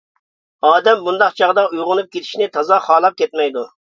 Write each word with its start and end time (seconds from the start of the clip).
ئادەم 0.69 1.03
بۇنداق 1.07 1.35
چاغدا 1.41 1.65
ئويغىنىپ 1.69 2.09
كېتىشنى 2.17 2.49
تازا 2.57 2.79
خالاپ 2.89 3.23
كەتمەيدۇ. 3.23 3.67